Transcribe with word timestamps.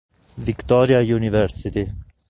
Victoria 0.41 0.97
University 1.01 1.93